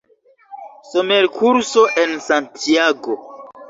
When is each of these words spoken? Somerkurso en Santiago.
Somerkurso 0.91 1.85
en 2.03 2.19
Santiago. 2.19 3.15